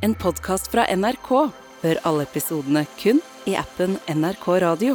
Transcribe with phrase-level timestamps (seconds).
[0.00, 1.28] En podkast fra NRK.
[1.82, 4.94] Hør alle episodene kun i appen NRK Radio.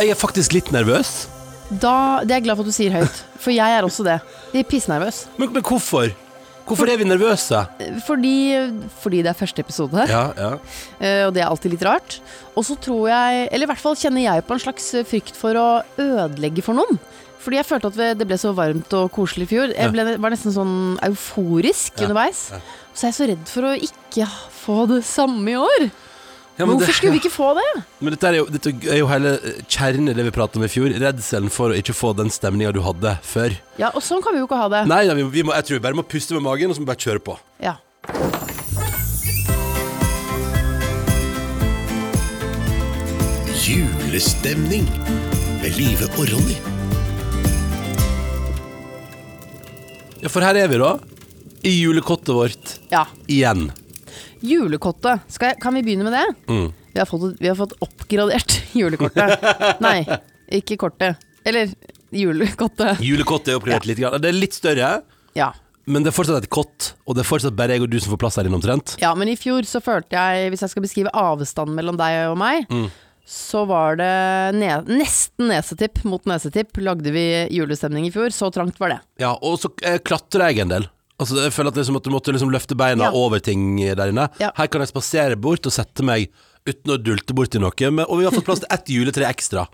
[0.00, 1.26] Jeg er faktisk litt nervøs.
[1.68, 4.16] Da, det er jeg glad for at du sier høyt, for jeg er også det.
[4.54, 5.18] Jeg er pissnervøs.
[5.36, 6.08] Men, men hvorfor?
[6.70, 7.60] Hvorfor er vi nervøse?
[8.06, 8.34] Fordi,
[9.02, 10.50] fordi det er første episode, Ja, ja.
[11.00, 12.20] eh, og det er alltid litt rart.
[12.54, 15.58] Og så tror jeg, eller i hvert fall kjenner jeg på en slags frykt for
[15.58, 15.68] å
[16.00, 16.98] ødelegge for noen.
[17.40, 19.70] Fordi jeg følte at det ble så varmt og koselig i fjor.
[19.72, 20.74] Jeg ble, var nesten sånn
[21.06, 22.50] euforisk Ja, underveis.
[22.92, 24.26] Så jeg er så redd for å ikke
[24.60, 25.86] få det samme i år.
[26.60, 27.68] Ja men, Hvorfor det, skulle vi ikke få det?
[28.04, 29.30] men dette, er jo, dette er jo hele
[29.64, 30.92] kjernen i det vi pratet om i fjor.
[31.00, 33.56] Redselen for å ikke få den stemninga du hadde før.
[33.80, 34.82] Ja, og sånn kan vi jo ikke ha det.
[34.90, 36.84] Nei, nei vi, vi må, jeg tror vi bare må puste med magen, og så
[36.84, 37.38] må vi bare kjøre på.
[37.64, 37.78] Ja.
[43.70, 44.84] Julestemning
[45.62, 46.60] med Live og Ronny.
[50.20, 50.98] Ja, For her er vi, da.
[51.64, 53.06] I julekottet vårt ja.
[53.28, 53.70] igjen.
[54.42, 55.20] Julekottet.
[55.32, 56.26] Skal jeg, kan vi begynne med det?
[56.50, 56.68] Mm.
[56.92, 59.44] Vi, har fått, vi har fått oppgradert julekortet.
[59.84, 59.98] Nei,
[60.60, 61.20] ikke kortet.
[61.46, 61.70] Eller
[62.14, 63.00] julekottet.
[63.04, 64.00] Julekottet er oppgradert litt.
[64.02, 64.18] Grann.
[64.22, 64.94] Det er litt større,
[65.38, 65.52] Ja.
[65.86, 66.92] men det er fortsatt et kott.
[67.06, 68.96] Og det er fortsatt bare jeg og du som får plass her inne, omtrent.
[69.00, 72.36] ja, men i fjor så følte jeg, hvis jeg skal beskrive avstanden mellom deg og
[72.40, 72.88] meg, Mm.
[73.30, 74.10] så var det
[74.58, 76.74] ne nesten nesetipp mot nesetipp.
[76.82, 77.24] Lagde vi
[77.54, 78.32] julestemning i fjor.
[78.34, 79.00] Så trangt var det.
[79.22, 80.88] Ja, og så eh, klatra jeg en del.
[81.20, 83.16] Altså, jeg føler at, liksom at du måtte liksom løfte beina Ja.
[83.16, 84.28] over ting der inne.
[84.40, 84.50] Ja.
[84.56, 86.30] Her kan jeg spasere bort og sette meg
[86.68, 87.72] uten å dulte borti noe.
[87.90, 89.66] Men, og vi har fått plass til ett juletre ekstra.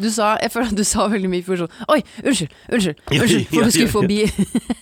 [0.00, 3.00] Du sa, jeg føler at du sa veldig mye i fjor sånn Oi, unnskyld, unnskyld,
[3.12, 4.20] Ja, unnskyld, for du skulle ja, forbi.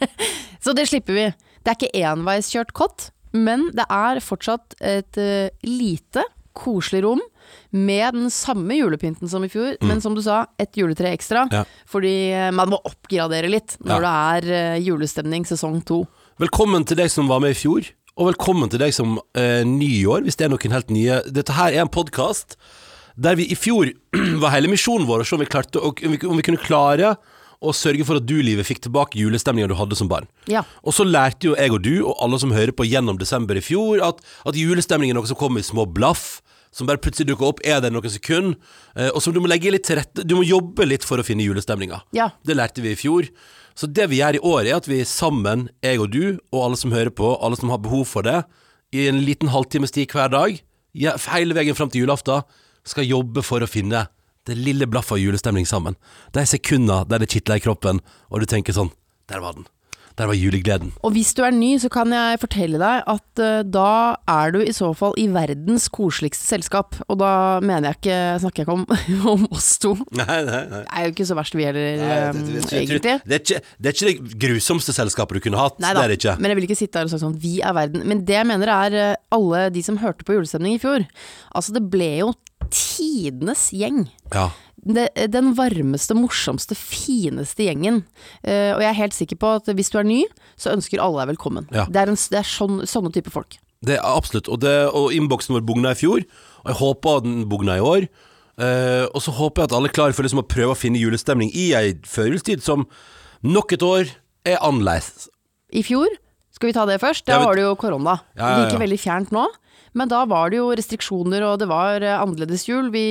[0.65, 1.27] så det slipper vi.
[1.63, 6.23] Det er ikke enveiskjørt kott, men det er fortsatt et eh, lite,
[6.59, 7.23] koselig rom
[7.71, 11.47] med den samme julepynten som i fjor, men som du sa, et juletre ekstra.
[11.49, 11.55] Mm.
[11.61, 11.63] Ja.
[11.89, 16.03] Fordi eh, man må oppgradere litt når det er eh, julestemning sesong to.
[16.41, 19.89] Velkommen til deg som var med i fjor, og velkommen til deg som eh, ny
[20.01, 21.23] i år, hvis det er noen helt nye.
[21.29, 22.59] Dette her er en podkast
[23.19, 23.91] der vi i fjor
[24.43, 27.17] var hele misjonen vår å se om vi, klarte, om vi, om vi kunne klare
[27.59, 30.29] å sørge for at du, Livet, fikk tilbake julestemninga du hadde som barn.
[30.51, 30.63] Ja.
[30.87, 33.65] Og så lærte jo jeg og du, og alle som hører på gjennom desember i
[33.65, 36.39] fjor, at, at julestemning er noe som kommer i små blaff.
[36.75, 38.59] Som bare plutselig dukker opp, er der noen sekunder.
[38.95, 41.27] Eh, og som du må legge litt til rette Du må jobbe litt for å
[41.27, 42.03] finne julestemninga.
[42.17, 42.31] Ja.
[42.45, 43.31] Det lærte vi i fjor.
[43.79, 46.79] Så det vi gjør i år, er at vi sammen, jeg og du, og alle
[46.81, 48.41] som hører på, alle som har behov for det,
[48.91, 50.59] i en liten halvtimes tid hver dag,
[50.99, 52.43] hele veien fram til julaften,
[52.89, 54.09] skal jobbe for å finne
[54.49, 55.95] det lille blaffet av julestemning sammen.
[56.35, 58.01] De sekundene der det kitler i kroppen,
[58.33, 58.91] og du tenker sånn
[59.29, 59.67] Der var den.
[60.19, 60.91] Der var julegleden.
[61.07, 63.91] Og hvis du er ny, så kan jeg fortelle deg at uh, da
[64.29, 66.99] er du i så fall i verdens koseligste selskap.
[67.07, 68.85] Og da mener jeg ikke, snakker jeg ikke om,
[69.35, 69.95] om oss to.
[70.19, 70.83] Nei, nei, nei.
[70.83, 73.03] Det er jo ikke så verst vi heller, eh, det, det, det, egentlig.
[73.07, 75.79] det, er ikke, det er ikke det grusomste selskapet du kunne hatt.
[75.83, 76.37] Nei det er det ikke.
[76.43, 78.05] men jeg vil ikke sitte her og si sånn vi er verden.
[78.09, 81.07] Men det jeg mener er eh, alle de som hørte på julestemning i fjor.
[81.55, 82.33] Altså det ble jo
[82.75, 84.09] tidenes gjeng.
[84.35, 84.51] Ja.
[84.79, 88.05] Det, den varmeste, morsomste, fineste gjengen.
[88.43, 90.21] Eh, og jeg er helt sikker på at hvis du er ny,
[90.61, 91.67] så ønsker alle deg velkommen.
[91.75, 91.89] Ja.
[91.91, 93.59] Det er, en, det er sånn, sånne type folk.
[93.85, 94.49] Det er absolutt.
[94.51, 96.25] Og, det, og innboksen vår bugna i fjor,
[96.63, 98.09] og jeg håper den bugna i år.
[98.59, 100.99] Uh, og så håper jeg at alle er klare for liksom å prøve å finne
[100.99, 102.89] julestemning i ei førjulstid som
[103.47, 104.11] nok et år
[104.49, 105.29] er annerledes.
[105.71, 106.11] I fjor,
[106.55, 108.17] skal vi ta det først, da Ja, var det jo korona.
[108.35, 109.45] Ja, ja, Det virker veldig fjernt nå.
[109.99, 112.93] Men da var det jo restriksjoner, og det var eh, annerledes jul.
[112.95, 113.07] Vi,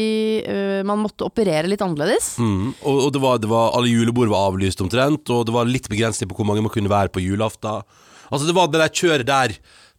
[0.47, 2.35] eh, man måtte operere litt annerledes.
[2.39, 2.71] Mm.
[2.81, 5.89] Og, og det var, det var, alle julebord var avlyst omtrent, og det var litt
[5.91, 7.83] begrensning på hvor mange man kunne være på julaften.
[8.27, 9.57] Altså det var det der kjøret der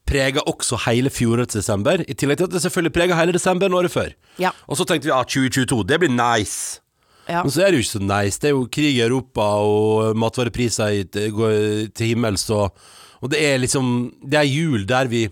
[0.09, 3.93] prega også hele fjorårets desember, i tillegg til at det selvfølgelig prega hele desember året
[3.93, 4.13] før.
[4.41, 4.55] Ja.
[4.67, 6.81] Og så tenkte vi ja, 2022, det blir nice.
[7.29, 7.43] Ja.
[7.43, 8.41] Men så er det jo ikke så nice.
[8.41, 11.03] Det er jo krig i Europa, og matvarepriser
[11.37, 12.73] går til himmels, og,
[13.21, 15.27] og det er liksom Det er jul der vi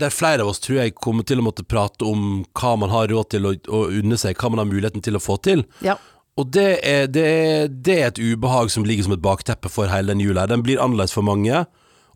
[0.00, 3.10] Der flere av oss tror jeg kommer til å måtte prate om hva man har
[3.12, 5.64] råd til å, å unne seg, hva man har muligheten til å få til.
[5.84, 5.98] Ja.
[6.40, 9.90] Og det er, det, er, det er et ubehag som ligger som et bakteppe for
[9.92, 10.46] hele den jula.
[10.48, 11.64] Den blir annerledes for mange,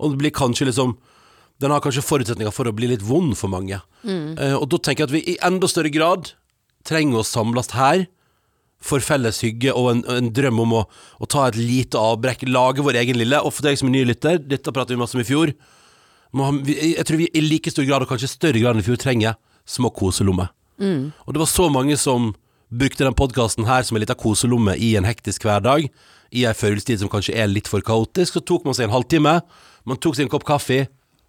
[0.00, 0.96] og det blir kanskje liksom
[1.56, 3.78] Den har kanskje forutsetninger for å bli litt vond for mange.
[4.36, 6.34] Eh, og da tenker jeg at vi i enda større grad
[6.84, 8.02] trenger å samles her
[8.84, 10.82] for felles hygge og en, en drøm om å,
[11.16, 13.40] å ta et lite avbrekk, lage vår egen lille.
[13.40, 15.54] Og for deg som er ny lytter, dette pratet vi masse om i fjor.
[16.36, 18.86] Må ha, jeg tror vi i like stor grad, og kanskje større grad enn i
[18.86, 20.52] fjor, trenger små koselommer.
[21.24, 22.34] Og det var så mange som
[22.68, 25.86] brukte den podkasten her som en liten koselomme i en hektisk hverdag,
[26.34, 28.36] i ei førjulstid som kanskje er litt for kaotisk.
[28.36, 29.38] Så tok man seg en halvtime,
[29.86, 30.84] man tok seg en kopp kaffe,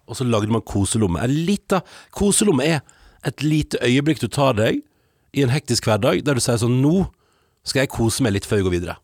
[0.08, 1.20] og så lagde man koselomme.
[1.22, 1.82] En lita
[2.16, 2.80] koselomme er
[3.26, 4.82] et lite øyeblikk du tar deg
[5.36, 7.06] i en hektisk hverdag, der du sier sånn Nå
[7.66, 8.98] skal jeg kose meg litt før vi går videre.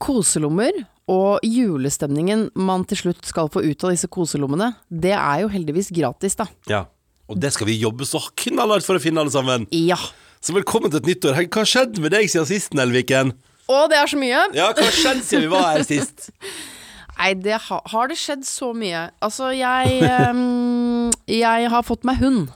[0.00, 0.72] Koselommer
[1.10, 5.90] og julestemningen man til slutt skal få ut av disse koselommene, det er jo heldigvis
[5.96, 6.46] gratis, da.
[6.70, 6.84] Ja.
[7.30, 9.66] Og det skal vi jobbe så knallhardt for å finne, alle sammen.
[9.74, 9.98] Ja.
[10.42, 11.40] Så velkommen til et nytt år.
[11.46, 13.34] Hva har skjedd med deg siden sist, Nelviken?
[13.70, 14.44] Å, det er så mye!
[14.56, 16.30] Ja, hva har skjedd siden vi var her sist?
[17.20, 19.04] Nei, det ha, har det skjedd så mye.
[19.20, 20.00] Altså, jeg
[20.32, 22.48] um, Jeg har fått meg hund.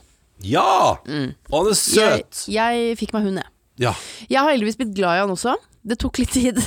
[0.43, 0.97] Ja!
[1.05, 2.41] Og han er Jeg, søt.
[2.51, 3.51] jeg fikk meg hund, jeg.
[3.81, 3.91] Ja.
[4.31, 5.55] Jeg har heldigvis blitt glad i han også.
[5.85, 6.57] Det tok litt tid.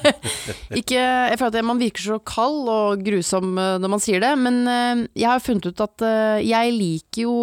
[0.80, 4.32] ikke, jeg føler at man virker så kald og grusom eh, når man sier det,
[4.40, 7.36] men eh, jeg har funnet ut at eh, jeg liker jo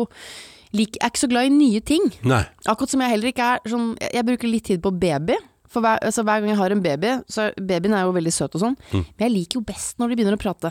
[0.73, 2.07] lik, Jeg er ikke så glad i nye ting.
[2.25, 2.41] Nei.
[2.65, 5.37] Akkurat som jeg heller ikke er sånn Jeg, bruker litt tid på baby.
[5.69, 8.57] For hver, altså, hver gang jeg har en baby, så babyen er jo veldig søt
[8.57, 10.69] og sånn, men jeg liker jo best når de begynner å prate.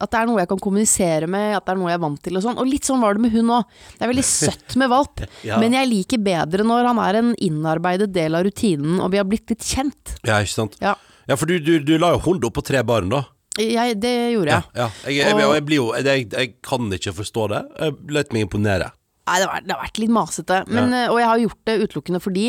[0.00, 2.20] At det er noe jeg kan kommunisere med, at det er noe jeg er vant
[2.24, 2.58] til og sånn.
[2.60, 3.64] Og litt sånn var det med hun òg.
[3.96, 5.58] Det er veldig søtt med valp, Ja.
[5.62, 9.26] men jeg liker bedre når han er en innarbeidet del av rutinen, og vi har
[9.28, 10.16] blitt litt kjent.
[10.26, 10.78] Ja, ikke sant?
[10.84, 10.96] Ja,
[11.28, 13.26] Ja, for du, du, du la jo hund opp på tre barn, da.
[13.60, 14.64] jeg, det gjorde jeg.
[14.78, 14.86] Ja.
[15.04, 17.60] Jeg, jeg, jeg, jo jeg kan ikke forstå det.
[17.82, 18.92] Jeg lot meg imponere.
[19.28, 20.58] Nei, det har, vært- det har vært litt masete.
[20.72, 21.04] Men, ja.
[21.12, 22.46] Og jeg har gjort det utelukkende fordi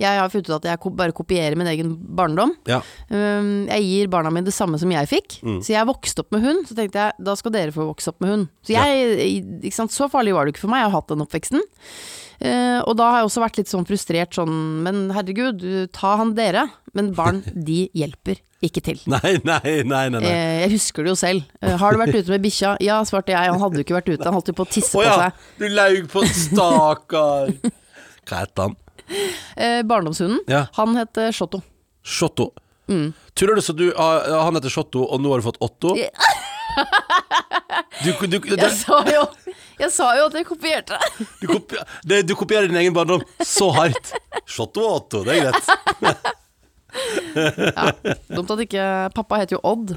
[0.00, 2.54] jeg har funnet ut at jeg bare kopierer min egen barndom.
[2.70, 2.78] Ja.
[3.10, 5.40] Um, jeg gir barna mine det samme som jeg fikk.
[5.42, 5.58] Mm.
[5.66, 6.64] Så jeg vokste opp med hund.
[6.70, 8.48] Så tenkte jeg da skal dere få vokse opp med hund.
[8.62, 10.84] Så jeg, ikke sant, så farlig var det ikke for meg.
[10.84, 11.66] Jeg har hatt den oppveksten.
[12.40, 14.54] Eh, og da har jeg også vært litt sånn frustrert sånn
[14.86, 15.60] Men herregud,
[15.92, 16.62] ta han dere.
[16.96, 18.98] Men barn, de hjelper ikke til.
[19.14, 20.20] Nei, nei, nei, nei.
[20.20, 20.30] nei.
[20.30, 21.46] Eh, jeg husker det jo selv.
[21.62, 22.74] Eh, har du vært ute med bikkja?
[22.84, 23.52] Ja, svarte jeg.
[23.52, 24.24] Han hadde jo ikke vært ute.
[24.26, 25.44] Han holdt jo på å tisse på ja, seg.
[25.60, 27.54] du laug på Stakkar.
[28.28, 28.76] Hva het han?
[29.56, 30.42] Eh, barndomshunden.
[30.50, 30.66] Ja.
[30.76, 31.62] Han het Shotto.
[32.06, 32.50] Shotto.
[32.90, 33.12] Mm.
[33.38, 35.94] Tuller du så du ah, Han heter Shotto, og nå har du fått Otto?
[38.02, 39.22] Du, du, du, Jeg sa jo,
[39.78, 40.98] jeg sa jo at jeg kopierte.
[41.40, 44.12] du, kopi- det, kopierer din egen barndom så hardt.
[44.48, 46.30] Shotto og Otto, det er greit.
[47.34, 47.92] Ja,
[48.34, 48.84] dumt at ikke
[49.14, 49.92] Pappa heter jo Odd,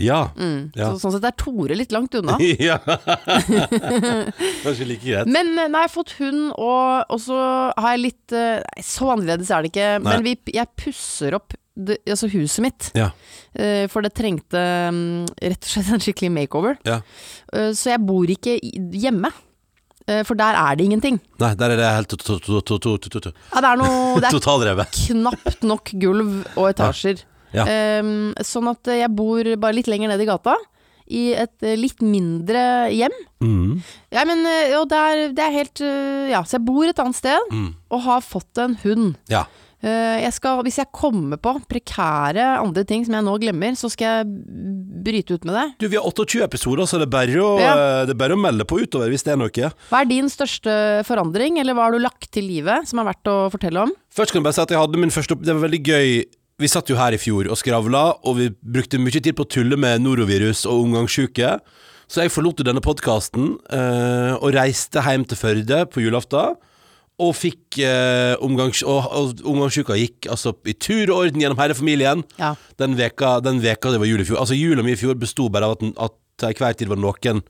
[0.00, 0.30] Ja.
[0.32, 0.40] ja.
[0.40, 0.70] Mm.
[0.74, 2.38] så sånn sett er Tore litt langt unna.
[2.68, 2.78] ja.
[4.64, 5.28] Kanskje like greit.
[5.30, 7.38] Men eh, nei, jeg har fått hund, og, og så
[7.76, 10.14] har jeg litt eh, Nei, så annerledes er det ikke, Nei.
[10.14, 12.88] men vi, jeg pusser opp det, altså huset mitt.
[12.98, 13.10] Ja.
[13.56, 14.60] Uh, For det trengte
[14.90, 16.76] um, rett og slett en skikkelig makeover.
[16.84, 16.98] ja.
[17.54, 19.30] Uh, Så jeg bor ikke hjemme.
[20.10, 21.20] Eh, for der er det ingenting.
[21.40, 22.14] Nei, der er det helt
[23.52, 23.90] Ja, det er noe
[24.20, 24.32] Det er
[24.96, 27.22] knapt nok gulv og etasjer.
[27.66, 30.54] Ehm, sånn at jeg bor bare litt lenger ned i gata,
[31.10, 32.62] i et eh, litt mindre
[32.94, 33.16] hjem.
[33.42, 33.80] Mm.
[34.14, 35.82] Ja, men eh, jo, det er, det er helt
[36.30, 37.70] Ja, så jeg bor et annet sted, mm.
[37.90, 39.18] og har fått en hund.
[39.30, 39.46] Ja.
[39.80, 43.88] Eh, jeg skal, hvis jeg kommer på prekære andre ting som jeg nå glemmer, så
[43.88, 44.26] skal jeg
[45.06, 45.66] bryte ut med det.
[45.80, 47.70] Du, vi har 28 episoder, så det er bare å, Ja.
[47.72, 49.48] eh, det er bare å melde på utover hvis det er noe.
[49.88, 53.24] Hva er din største forandring, eller hva har du lagt til livet som er verdt
[53.32, 53.92] å fortelle om?
[54.12, 55.40] Først kan jeg bare si at jeg hadde min første.
[55.40, 56.24] Det var veldig gøy.
[56.60, 59.48] Vi satt jo her i fjor og skravla, og vi brukte mye tid på å
[59.48, 61.54] tulle med norovirus og omgangssjuke.
[62.10, 66.58] Så jeg forlot denne podkasten eh, og reiste hjem til Førde på julaften.
[67.20, 68.80] Og fikk eh, omgangs...
[68.88, 72.22] Og, og omgangsuka gikk altså i tur og orden gjennom hele familien.
[72.40, 72.54] Ja.
[72.80, 75.50] Den veka, den veka det var jul i fjor Altså jula mi i fjor besto
[75.52, 77.42] bare av at, den- at til hver tid var noen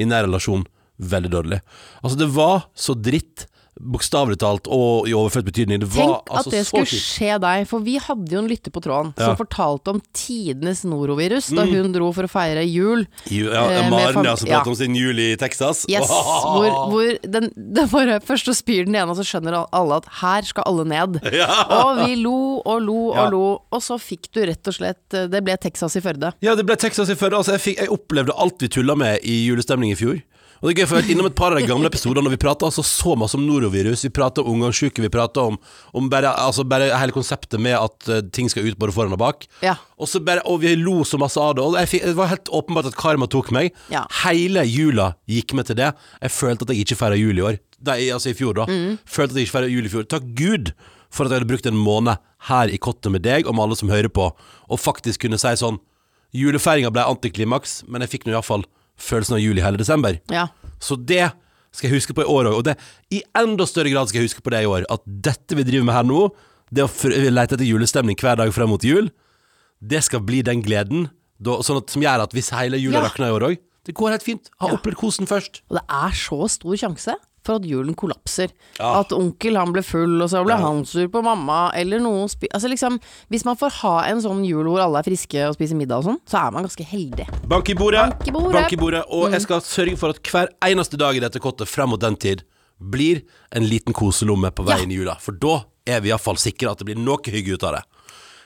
[0.00, 0.62] i nær relasjon
[0.98, 1.58] veldig dårlig.
[2.00, 3.44] Altså det var så dritt,
[3.80, 5.80] bokstavelig talt, og i overført betydning.
[5.82, 7.04] Det var Tenk at altså det skulle kjipt.
[7.04, 9.26] skje deg, for vi hadde jo en lytter på tråden Ja.
[9.30, 13.06] som fortalte om tidenes norovirus da hun dro for å feire jul.
[13.30, 14.62] Ja, eh, Maren ja, som ja.
[14.66, 15.84] om sin jul i Texas.
[15.88, 16.08] Yes,
[16.54, 20.08] hvor, hvor den, det bare Først så spyr den ene, og så skjønner alle at
[20.20, 21.20] her skal alle ned.
[21.78, 23.28] Og vi lo og lo og Ja.
[23.30, 26.32] lo, og så fikk du rett og slett eh, Det ble Texas i Førde.
[26.44, 27.36] Ja, det ble Texas i Førde.
[27.38, 30.18] Altså, jeg, fikk, jeg opplevde alt vi tulla med i julestemning i fjor.
[30.58, 32.26] Og det er gøy, for jeg har vært innom et par av de gamle episodene
[32.26, 34.02] når vi prata altså så masse om norovirus.
[34.06, 35.58] Vi prata om omgangssjuke, vi prata om,
[35.94, 39.22] om bare, altså bare hele konseptet med at uh, ting skal ut både foran og
[39.22, 39.46] bak.
[39.62, 39.76] Ja.
[39.98, 41.64] Og, så bare, og vi lo så masse av det.
[41.64, 43.70] Og fikk, det var helt åpenbart at karma tok meg.
[43.94, 44.04] Ja.
[44.24, 45.92] Hele jula gikk med til det.
[46.22, 47.60] Jeg følte at jeg ikke feira jul i år.
[47.86, 48.66] Nei, altså i fjor, da.
[49.06, 50.08] Følte at jeg ikke feira jul i fjor.
[50.10, 50.72] Takk Gud
[51.14, 53.78] for at jeg hadde brukt en måned her i kottet med deg og med alle
[53.78, 54.28] som hører på,
[54.68, 55.80] og faktisk kunne si sånn
[56.36, 58.66] Julefeiringa ble antiklimaks, men jeg fikk nå iallfall
[58.98, 60.18] følelsen av jul i hele desember.
[60.32, 60.48] Ja.
[60.82, 61.30] Så det
[61.72, 62.76] skal jeg huske på i år òg, og det,
[63.14, 64.86] i enda større grad skal jeg huske på det i år.
[64.90, 66.22] At dette vi driver med her nå,
[66.74, 66.90] det å
[67.32, 69.10] lete etter julestemning hver dag frem mot jul,
[69.80, 73.06] det skal bli den gleden da, sånn at, som gjør at hvis hele jula Ja.
[73.06, 74.50] rakner i år òg, det går helt fint.
[74.60, 74.74] Ha Ja.
[74.76, 75.62] opplevd kosen først.
[75.70, 77.14] Og det er så stor sjanse
[77.48, 78.52] for at julen kollapser.
[78.78, 78.98] Ja.
[79.00, 82.50] At onkel han ble full, og så ble han sur på mamma, eller noen spi...
[82.54, 83.00] Altså liksom,
[83.32, 86.10] hvis man får ha en sånn jul hvor alle er friske og spiser middag og
[86.10, 87.28] sånn, så er man ganske heldig.
[87.48, 88.04] Bank i bordet.
[88.12, 88.54] Bank i bordet.
[88.60, 89.02] Bank i bordet.
[89.16, 92.18] Og jeg skal sørge for at hver eneste dag i dette kottet frem mot den
[92.20, 92.44] tid
[92.78, 95.16] blir en liten koselomme på veien i jula.
[95.22, 97.84] For da er vi iallfall sikre at det blir noe hygge ut av det.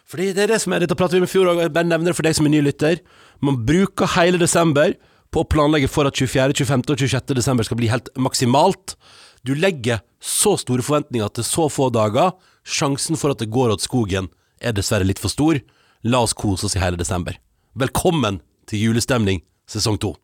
[0.09, 1.89] Fordi det er det som er Dette pratet vi om i fjor òg, jeg bare
[1.89, 3.01] nevner det for deg som er ny lytter.
[3.45, 4.97] Man bruker hele desember
[5.33, 6.85] på å planlegge for at 24., 25.
[6.93, 7.35] og 26.
[7.39, 8.97] desember skal bli helt maksimalt.
[9.43, 12.35] Du legger så store forventninger til så få dager.
[12.63, 14.29] Sjansen for at det går åt skogen
[14.63, 15.59] er dessverre litt for stor.
[16.05, 17.39] La oss kose oss i hele desember.
[17.79, 20.15] Velkommen til julestemning sesong to.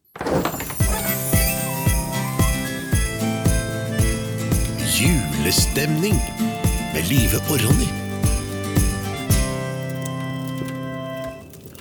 [4.98, 6.18] Julestemning
[6.92, 8.07] med Live og Ronny.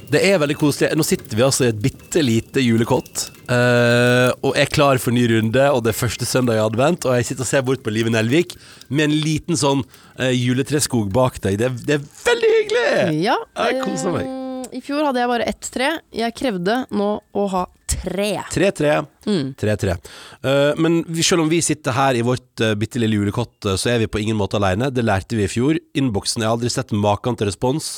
[0.08, 0.94] Det er veldig koselig.
[0.96, 3.26] Nå sitter vi altså i et bitte lite julekott.
[3.52, 7.04] uh, og er klar for ny runde, og det er første søndag i advent.
[7.08, 8.56] Og jeg sitter og ser bort på Live Nelvik
[8.88, 11.60] med en liten sånn uh, juletreskog bak deg.
[11.60, 13.22] Det, er- det er veldig hyggelig!
[13.26, 13.36] Ja,
[13.68, 14.28] Jeg koser meg.
[14.32, 15.92] eh, I fjor hadde jeg bare ett tre.
[16.24, 18.32] Jeg krevde nå å ha tre.
[18.52, 18.98] Tre-tre.
[19.28, 19.54] Mm.
[19.60, 19.98] Tre-tre.
[20.44, 23.92] Uh, men selv om vi sitter her i vårt uh, bitte lille julekott, eh, så
[23.98, 24.88] er vi på ingen måte alene.
[24.92, 25.80] Det lærte vi i fjor.
[26.00, 27.98] Innboksen Jeg har aldri sett maken til respons.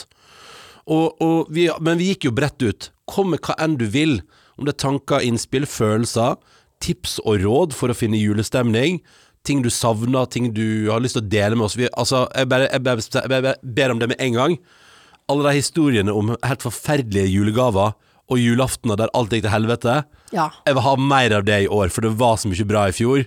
[0.90, 2.90] Og, og vi, men vi gikk jo bredt ut.
[3.10, 4.20] Kom med hva enn du vil.
[4.58, 6.40] Om det er tanker, innspill, følelser,
[6.84, 9.00] tips og råd for å finne julestemning.
[9.48, 11.78] Ting du savner, ting du har lyst til å dele med oss.
[11.80, 14.58] Vi, altså, jeg, bare, jeg, bare, jeg bare ber om det med en gang.
[15.30, 17.94] Alle de historiene om helt forferdelige julegaver
[18.30, 20.02] og julaftener der alt gikk til helvete.
[20.36, 20.50] Ja.
[20.68, 22.96] Jeg vil ha mer av det i år, for det var så mye bra i
[22.96, 23.24] fjor.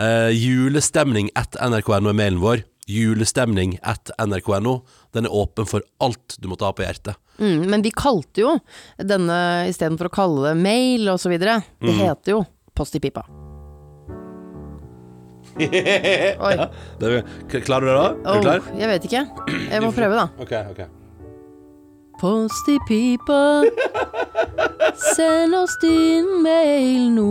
[0.00, 2.64] Eh, julestemning at nrk.no er mailen vår.
[2.90, 4.80] Julestemning at nrk.no.
[5.14, 7.14] Den er åpen for alt du måtte ha på hjertet.
[7.40, 8.56] Mm, men vi kalte jo
[8.98, 9.36] denne
[9.70, 11.60] istedenfor å kalle det mail videre.
[11.80, 12.00] Det Mm.
[12.08, 12.42] heter jo
[12.74, 13.22] Post i pipa.
[15.60, 16.54] Oi.
[17.00, 17.24] Det er,
[17.66, 18.08] klarer du det, da?
[18.32, 19.22] Er du Oh, jeg vet ikke.
[19.70, 20.28] Jeg må prøve, da.
[20.40, 20.80] Ok, ok.
[22.20, 23.40] Post i pipa,
[25.16, 27.26] send oss din mail nå.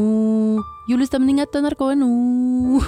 [0.89, 2.81] Julestemning etter nrk.no.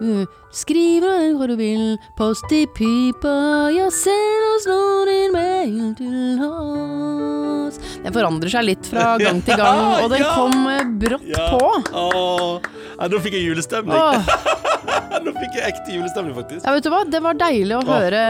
[0.56, 1.04] Skriv
[1.36, 7.76] hva du vil, post i pipa, ja, send oss nå din mail til oss.
[8.00, 10.30] Den forandrer seg litt fra gang til gang, og den ja.
[10.32, 10.64] kom
[11.02, 11.98] brått brått på.
[12.00, 14.24] Åh, ja, nå fikk jeg julestemning.
[15.26, 16.60] Nå fikk jeg ekte julestemning, faktisk.
[16.62, 17.88] ja, vet du hva, det var deilig å Åh.
[17.90, 18.20] høre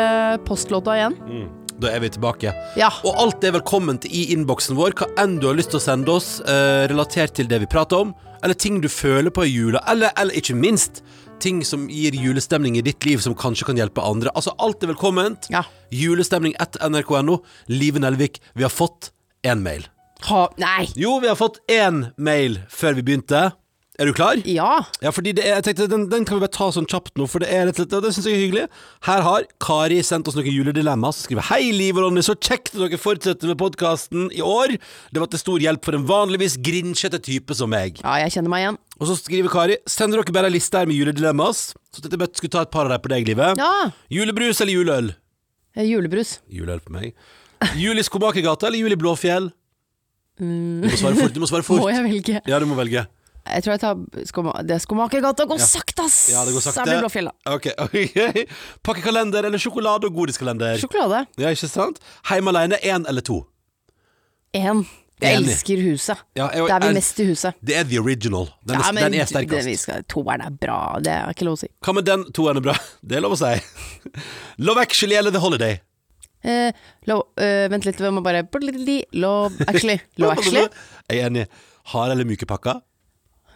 [0.47, 1.16] postlåta igjen.
[1.28, 1.49] Mm.
[1.83, 2.52] Da er vi tilbake.
[2.78, 2.88] Ja.
[3.04, 6.14] Og alt er velkomment i innboksen vår, hva enn du har lyst til å sende
[6.14, 9.83] oss, eh, relatert til det vi prater om, eller ting du føler på i jula,
[9.90, 11.02] eller, eller ikke minst,
[11.43, 14.33] ting som gir julestemning i ditt liv som kanskje kan hjelpe andre.
[14.35, 15.49] Altså, alt er velkomment.
[15.52, 15.64] Ja.
[15.95, 17.40] Julestemning at nrk.no.
[17.73, 19.12] Live Nelvik, vi har fått
[19.47, 19.87] én mail.
[20.31, 20.88] Ha, nei!
[20.97, 23.50] Jo, vi har fått én mail før vi begynte.
[23.97, 24.37] Er du klar?
[24.45, 24.83] Ja.
[25.00, 27.25] Ja, fordi det er, jeg tenkte den, den kan vi bare ta sånn kjapt nå,
[27.33, 28.64] for det er rett og slett, og det synes jeg er hyggelig.
[29.09, 32.75] Her har Kari sendt oss noen juledilemma, som skriver Hei, Liv og Ronny, så kjekt
[32.75, 34.75] at dere fortsetter med podkasten i år.
[35.16, 38.02] Det var til stor hjelp for en vanligvis grinsjete type som meg.
[38.05, 38.78] ja, jeg kjenner meg igjen.
[38.97, 42.55] Og så skriver Kari Sender dere bare liste her med juledilemmas, så tenkte jeg skulle
[42.55, 43.59] ta et par av dem på deg, Livet.
[43.61, 43.91] Ja.
[44.12, 45.11] Julebrus eller juleøl?
[45.76, 46.38] Eh, Julebrus.
[46.49, 47.12] Juleøl på meg.
[47.76, 49.50] Jul i Skomakergata eller jul i Blåfjell?
[50.41, 50.81] Mm.
[50.85, 51.35] Du må svare fort.
[51.37, 51.81] Du må svare fort.
[51.85, 52.41] Må jeg velge?
[52.49, 53.05] Ja, du må velge.
[53.47, 55.45] Jeg tror jeg tar skoma, Det er Skomakergata.
[55.47, 55.67] Går Ja.
[55.71, 56.17] sakte, ass!
[56.33, 56.81] Ja, det går sakte.
[56.81, 57.53] Så jeg blir Blåfjell, da.
[57.55, 58.47] Ok, okay.
[58.83, 60.81] Pakkekalender eller sjokolade- og godiskalender?
[60.83, 61.26] Sjokolade.
[61.38, 62.00] Ja, ikke sant?
[62.33, 63.43] Heim alene, én eller to?
[64.57, 64.83] Én.
[65.23, 66.18] Jeg elsker huset.
[66.37, 67.54] Ja, jeg- Det er vi mest i huset.
[67.64, 68.49] Det er the original.
[68.66, 70.99] Den er, ja, men den er det, vi skal, toeren er bra.
[71.00, 71.68] Det er ikke lov å si.
[71.82, 72.75] Hva med den toeren er bra?
[73.06, 73.54] Det er lov å si.
[74.58, 75.80] Love Actually eller The Holiday?
[76.44, 76.70] Uh,
[77.06, 78.44] lov, uh, vent litt, vi må bare
[79.14, 80.00] Love actually.
[80.18, 80.68] Love actually.
[81.11, 81.46] Jeg er enig.
[81.87, 82.82] Harde eller myke pakker?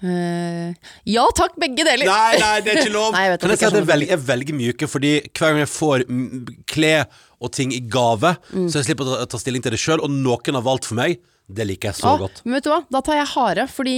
[0.00, 0.72] Uh,
[1.04, 2.06] ja takk, begge deler.
[2.08, 3.12] Nei, nei, det er ikke lov.
[3.16, 6.46] Nei, jeg jeg jeg er velger, jeg velger myke, fordi hver gang jeg får mm,
[6.72, 7.04] klær
[7.40, 8.68] og ting i gave, Mm.
[8.72, 10.96] så jeg slipper å ta, ta stilling til det sjøl, og noen har valgt for
[10.96, 11.20] meg,
[11.54, 12.40] det liker jeg så Ah, godt.
[12.45, 13.95] men vet du hva, da tar jeg harde, fordi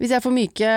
[0.00, 0.70] hvis jeg får myke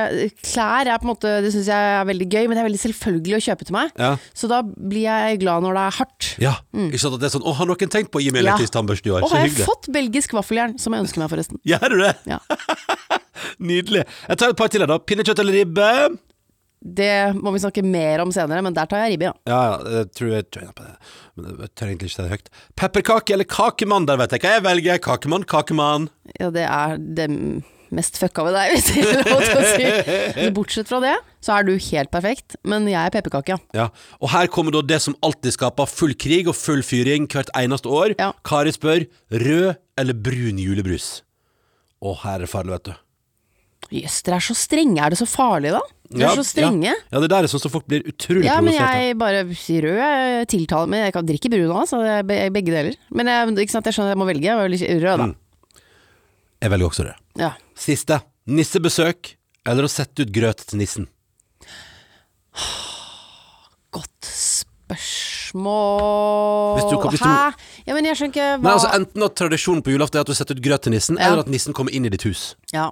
[0.44, 2.82] klær er på en måte, Det syns jeg er veldig gøy, men det er veldig
[2.84, 3.92] selvfølgelig å kjøpe til meg.
[4.00, 4.12] Ja.
[4.34, 6.30] Så da blir jeg glad når det er hardt.
[6.40, 8.44] Ja, ikke sant at det er sånn Å, har noen tenkt på å gi meg
[8.44, 8.48] Mm.
[8.48, 8.56] Ja.
[8.58, 9.24] elektrisk i år?
[9.24, 11.60] Og Så har jeg fått belgisk vaffeljern, som jeg ønsker meg, forresten.
[11.66, 12.16] Gjør du det?
[12.26, 12.40] Ja.
[13.60, 14.06] Nydelig.
[14.30, 14.98] Jeg tar et par til her, da.
[15.00, 16.18] Pinnekjøtt eller ribbe?
[16.84, 19.34] Det må vi snakke mer om senere, men der tar jeg ribbe, ja.
[19.48, 20.96] Ja, ja, jeg tror jeg joiner på det.
[21.40, 22.50] Men jeg tør egentlig ikke si det høyt.
[22.82, 24.08] Pepperkake eller kakemann?
[24.10, 25.00] Der vet jeg hva jeg velger.
[25.04, 26.10] Kakemann, kakemann.
[26.42, 27.30] ja det er det
[27.94, 30.18] mest fucka ved deg, hvis det er lov til å si.
[30.42, 31.14] Men bortsett fra det,
[31.46, 33.60] så er du helt perfekt, men jeg er pepperkake, ja.
[33.78, 33.88] Ja.
[34.20, 37.88] Og her kommer da det som alltid skaper full krig og full fyring hvert eneste
[37.94, 38.18] år.
[38.20, 38.32] Ja.
[38.44, 39.70] Kari spør rød
[40.02, 41.22] eller brun julebrus.
[42.04, 42.96] Å, her er det farlig, vet du.
[43.94, 44.98] Jøss, dere er så strenge.
[45.06, 45.82] Er det så farlig, da?
[46.10, 46.90] Dere er så strenge.
[46.90, 49.02] Ja, ja det der er sånn som folk blir utrolig Ja, men provosert av.
[49.04, 49.44] jeg bare
[49.86, 52.96] rød, tiltaler Men jeg kan drikke brun òg, så det er begge deler.
[53.14, 54.50] Men jeg, ikke sant, jeg skjønner jeg må velge.
[54.50, 54.58] Jeg
[55.04, 55.26] rød, da.
[55.30, 55.36] Mm.
[56.64, 57.18] Jeg velger også rød.
[57.38, 57.52] Ja.
[57.76, 58.22] Siste.
[58.48, 59.36] Nissebesøk
[59.70, 61.06] eller å sette ut grøt til nissen.
[63.94, 64.26] Godt
[65.54, 66.76] spørsmål.
[66.80, 67.54] Hvis du kan- hvis du- Hæ?
[67.86, 70.28] Ja, men jeg skjønner ikke hva Nei, altså Enten at tradisjonen på julaften er at
[70.28, 71.28] du setter ut grøt til nissen, Ja.
[71.28, 72.56] eller at nissen kommer inn i ditt hus.
[72.74, 72.92] Ja.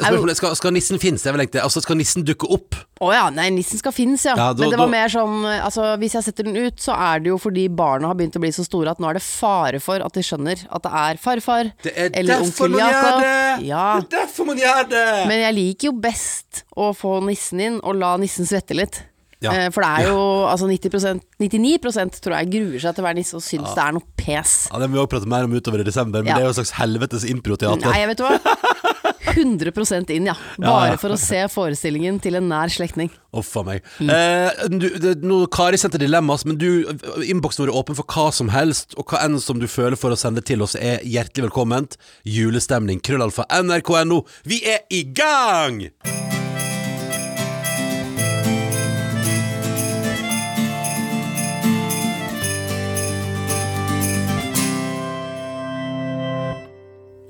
[0.00, 1.22] Spørsmålet skal, skal nissen finnes?
[1.24, 2.74] jeg vel egentlig Altså, skal nissen dukke opp?
[3.00, 4.34] Å ja, nei, nissen skal finnes, ja.
[4.36, 6.94] Ja, da- Men det var da- mer sånn Altså, hvis jeg setter den ut, så
[6.96, 9.22] er det jo fordi barna har begynt å bli så store at nå er det
[9.26, 13.22] fare for at de skjønner at det er farfar Det er eller onkel Jakob.
[13.66, 14.00] Ja.
[14.00, 15.06] Det er derfor man gjør det!
[15.28, 19.02] Men jeg liker jo best å få nissen inn og la nissen svette litt.
[19.40, 19.52] Ja.
[19.56, 23.16] Eh, For det er jo altså 90% 99% tror jeg gruer seg til å være
[23.16, 24.68] nisse og syns det er noe pes.
[24.70, 26.34] Ja, Det må vi også prate mer om utover i desember, men Ja.
[26.36, 27.88] det er jo et slags helvetes improteater.
[27.88, 28.36] Nei, vet du hva?
[29.26, 30.36] 100 inn, ja.
[30.58, 33.10] Bare for å se forestillingen til en nær slektning.
[33.36, 33.84] Uff a meg.
[34.00, 34.10] Mm.
[34.14, 36.86] Eh, du, det, nå, Kari sendte dilemmas, men du,
[37.26, 40.14] innboksen vår er åpen for hva som helst, og hva enn som du føler for
[40.14, 41.98] å sende til oss, er hjertelig velkomment.
[42.24, 44.24] Julestemning, krøllalfa, nrk.no.
[44.48, 45.84] Vi er i gang!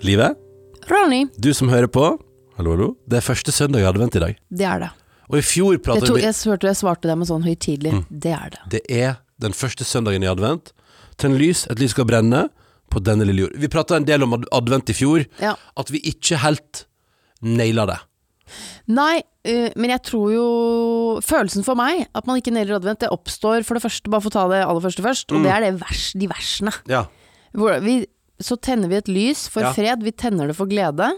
[0.00, 0.30] Live,
[0.90, 2.04] Ronny, du som hører på,
[2.59, 2.88] hallo, hallo.
[3.09, 4.37] Det er første søndag i advent i dag.
[4.50, 4.90] det er det.
[5.30, 7.92] Og i fjor Jeg, pratet to, vi jeg hørte jeg svarte deg med sånn høytidelig.
[7.94, 8.04] Mm.
[8.11, 8.62] Det er det.
[8.75, 10.73] Det er den første søndagen i advent.
[11.23, 12.49] Tenn lys, et lys skal brenne
[12.90, 13.54] på denne lille jord.
[13.62, 15.54] Vi prata en del om advent i fjor, Ja.
[15.78, 16.87] at vi ikke helt
[17.40, 17.99] naila det.
[18.90, 23.11] Nei, eh, men jeg tror jo Følelsen for meg, at man ikke nailer advent, det
[23.14, 25.37] oppstår for det første, bare for å ta det aller første først, Mm.
[25.37, 26.73] og det er det vers, de versene.
[26.88, 27.04] Ja.
[27.54, 28.06] Hvor vi,
[28.40, 29.73] så tenner vi et lys for Ja.
[29.76, 31.11] fred, vi tenner det for glede.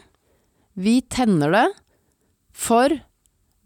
[0.77, 1.67] Vi tenner det
[2.53, 2.89] for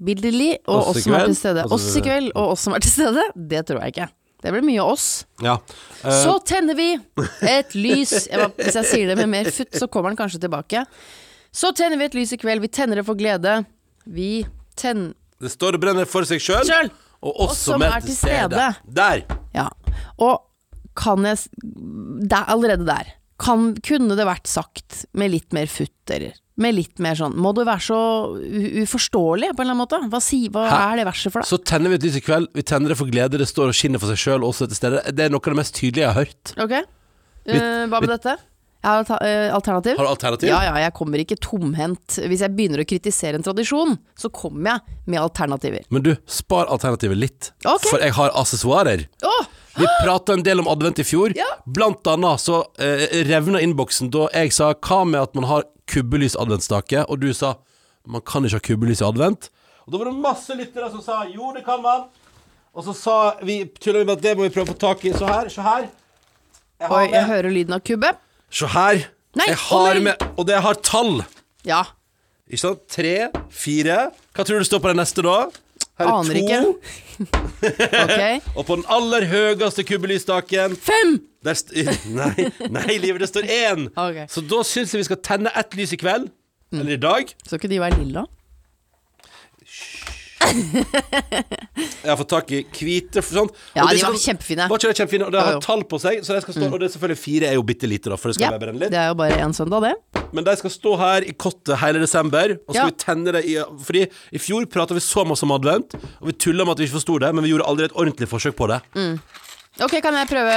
[0.02, 1.26] billedlig og Oss i oss som er kveld?
[1.32, 1.62] til stede.
[1.64, 4.08] Altså, Oss i kveld og oss som er til stede, det tror jeg ikke.
[4.44, 5.25] Det blir mye oss.
[5.42, 5.54] ja.
[6.04, 6.88] Eh, Så tenner vi
[7.42, 10.40] et lys jeg bare, Hvis jeg sier det med mer futt, så kommer den kanskje
[10.40, 10.84] tilbake.
[11.52, 13.64] Så tenner vi et lys i kveld, vi tenner det for glede.
[14.06, 14.44] Vi
[14.76, 16.90] tenner det står og brenner for seg sjøl, Sjøl!
[17.22, 18.76] og oss som er til stede.
[18.88, 19.25] Der!
[19.54, 19.68] Ja.
[20.18, 20.42] Og
[20.96, 23.10] kan jeg s- der, Allerede der.
[23.38, 27.50] Kan, kunne det vært sagt med litt mer futt, eller med litt mer sånn Må
[27.52, 27.99] du være så
[28.87, 29.99] uforståelig på en eller annen måte?
[30.09, 31.50] Hva, si, hva er det verset for, deg?
[31.50, 33.76] Så tenner vi et lys i kveld, vi tenner det for glede, det står og
[33.76, 35.02] skinner for seg sjøl, og oss er til stede.
[35.13, 36.54] Det er noe av det mest tydelige jeg har hørt.
[36.67, 36.76] Ok,
[37.47, 38.32] Uh, Hva med dette?
[38.87, 39.97] Jeg har eh, alternativ.
[39.99, 40.49] Har du alternativ?
[40.50, 42.17] Ja, ja, jeg kommer ikke tomhendt.
[42.30, 45.87] Hvis jeg begynner å kritisere en tradisjon, så kommer jeg med alternativer.
[45.95, 47.87] Men du, spar alternativet litt, Ok.
[47.87, 49.06] for jeg har assessoarer.
[49.26, 49.49] Åh!
[49.76, 51.34] Vi prata en del om advent i fjor.
[51.36, 51.49] Ja.
[51.65, 57.04] Blant annet så eh, revna innboksen da jeg sa hva med at man har kubbelys-adventsstake,
[57.06, 57.56] og du sa
[58.06, 59.50] man kan ikke ha kubbelys i advent.
[59.86, 62.06] Og da var det masse lyttere som sa jo, det kan man.
[62.76, 65.12] Og så sa vi tulla med at det må vi prøve å få tak i.
[65.17, 65.89] Så her, se her.
[66.76, 68.10] Jeg har Oi, jeg hører lyden av kubbe.
[68.52, 69.06] Se her.
[69.36, 71.23] Nei, jeg har med Og det har tall.
[71.67, 71.82] Ja.
[72.47, 72.84] Ikke sant?
[72.93, 73.15] Tre,
[73.50, 73.97] fire
[74.36, 75.49] Hva tror du står på den neste, da?
[75.97, 76.41] Her er Aner to.
[76.43, 76.63] ikke.
[78.04, 78.50] Ok.
[78.59, 81.15] Og på den aller høyeste kubbelysstaken Fem!
[81.47, 83.85] Nei, nei, livet, det står én.
[83.95, 84.17] Ok.
[84.32, 86.26] Så da syns jeg vi skal tenne ett lys i kveld.
[86.75, 87.30] Eller i dag.
[87.47, 88.25] Skal ikke de være lilla?
[92.06, 93.49] Jeg har fått tak i hvite sånn.
[93.76, 94.67] Ja, det de var kjempefine.
[94.71, 95.26] Var ikke det kjempefine?
[95.28, 97.50] Og det har tall på seg, så de skal stå Og det er selvfølgelig fire
[97.50, 98.93] er jo bitte lite, da, for det skal Ja, bare brenne litt.
[98.95, 100.23] det er jo bare én søndag, det.
[100.37, 102.91] Men de skal stå her i kottet hele desember, og så skal Ja.
[102.93, 103.56] vi tenne det i
[103.89, 106.87] Fordi i fjor prata vi så masse om advent, og vi tulla med at vi
[106.89, 108.80] ikke forsto det, men vi gjorde aldri et ordentlig forsøk på det.
[109.78, 110.52] Ok, kan jeg prøve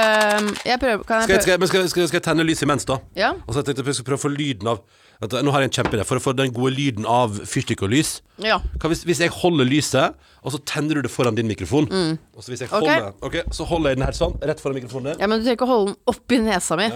[0.64, 1.44] Jeg prøve, kan Skal jeg prøve?
[1.44, 2.96] skal, jeg- skal, skal, skal jeg tenne lys imens, da?
[3.14, 3.32] Ja.
[3.46, 4.80] Og så tenkte jeg at jeg skulle prøve å få lyden av
[5.20, 6.04] at, Nå har jeg en kjempeidé.
[6.08, 8.56] For å få den gode lyden av fyrstikk og lys ja.
[8.80, 12.54] Hvis, hvis jeg holder lyset, og så tenner du det foran din mikrofon Og så
[12.54, 13.42] hvis jeg holder okay.
[13.44, 15.20] holder Så holder jeg den her sånn, rett foran mikrofonen din.
[15.20, 16.88] ja, men du trenger ikke å holde den oppi nesa mi.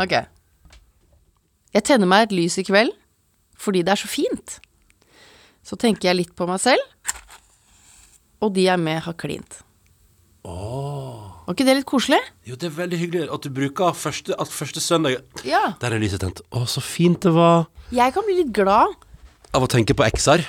[0.00, 0.14] Ok.
[1.74, 2.94] Jeg tenner meg et lys i kveld
[3.60, 4.58] fordi det er så fint.
[5.64, 6.82] Så tenker jeg litt på meg selv,
[8.44, 9.60] og de jeg er med, har klint.
[11.44, 12.18] Var ikke det litt koselig?
[12.48, 15.74] Jo, det er veldig hyggelig at du bruker første, at første søndag Ja.
[15.80, 16.40] Der er lyset tent.
[16.50, 17.66] Å, så fint det var.
[17.92, 18.94] Jeg kan bli litt glad.
[19.54, 20.46] Av å tenke på X-er.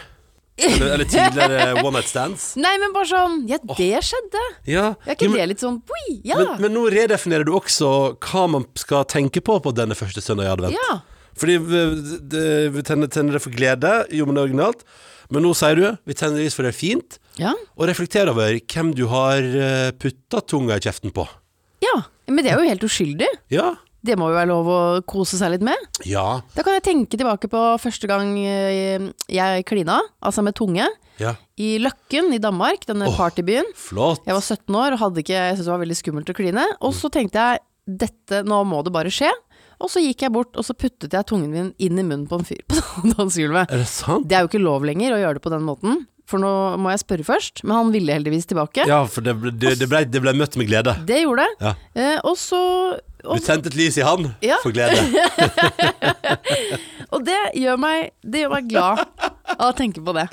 [0.56, 2.46] Eller, eller tidligere One Night Stands.
[2.56, 4.44] Nei, men bare sånn Ja, det skjedde.
[4.72, 4.86] Ja.
[5.04, 6.38] Er ikke Jo, men- det litt sånn boi, ja.
[6.40, 7.90] Men, men nå redefinerer du også
[8.24, 10.78] hva man skal tenke på på denne første søndag i advent.
[10.80, 11.02] Ja.
[11.36, 11.82] Fordi vi,
[12.32, 14.86] det, vi tenner, tenner det for glede, jo, men det er originalt.
[15.34, 17.54] Men nå sier du vi tenner lys for det er fint, ja.
[17.76, 21.26] og reflekterer over hvem du har eh, putta tunga i kjeften på.
[21.86, 21.98] Ja.
[22.28, 23.28] Men det er jo helt uskyldig.
[23.54, 23.76] Ja.
[24.06, 25.82] Det må jo være lov å kose seg litt med.
[26.06, 26.42] Ja.
[26.54, 30.88] Da kan jeg tenke tilbake på første gang eh, jeg klina, altså med tunge,
[31.22, 31.36] Ja.
[31.58, 33.70] i Løkken i Danmark, denne oh, partybyen.
[33.80, 34.26] Flott.
[34.28, 36.68] Jeg var 17 år og hadde ikke, jeg syntes det var veldig skummelt å kline.
[36.86, 37.64] Og så tenkte jeg
[38.06, 39.32] dette, nå må det bare skje.
[39.84, 42.40] Og så gikk jeg bort og så puttet jeg tungen min inn i munnen på
[42.40, 42.80] en fyr på
[43.16, 43.72] dansegulvet.
[43.72, 44.28] Er det sant?
[44.30, 46.90] Det er jo ikke lov lenger å gjøre det på den måten, for nå må
[46.94, 47.62] jeg spørre først.
[47.68, 48.88] Men han ville heldigvis tilbake.
[48.90, 50.96] Ja, for det, ble- det, det, ble, det ble møtt med glede.
[51.06, 51.68] Det gjorde det.
[51.68, 51.76] Ja.
[52.02, 52.62] Eh, og så
[53.22, 54.58] Du og, tente et lys i han Ja.
[54.64, 55.02] for glede.
[57.14, 59.04] og det gjør meg, det gjør meg glad
[59.60, 60.28] av å tenke på det.